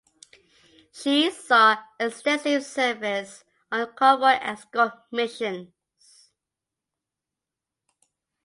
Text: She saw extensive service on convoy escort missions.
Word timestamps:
She 0.91 1.29
saw 1.29 1.77
extensive 1.99 2.65
service 2.65 3.43
on 3.71 3.93
convoy 3.93 4.39
escort 4.41 4.93
missions. 5.11 5.69